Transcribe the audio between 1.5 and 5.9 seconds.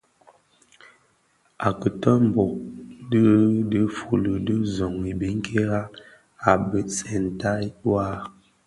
A kitömbö bi dhi fuli di zoň i biňkira